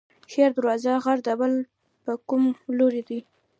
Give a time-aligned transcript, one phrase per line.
[0.31, 1.53] شیر دروازه غر د کابل
[2.03, 2.43] په کوم
[2.77, 3.19] لوري دی؟